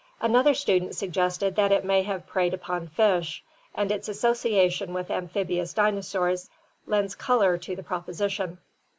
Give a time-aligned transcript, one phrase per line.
[0.19, 3.43] Another student suggested that it may have preyed upon fish,
[3.75, 6.49] and its association with amphibious dinosaurs
[6.87, 8.57] lends color to the proposition.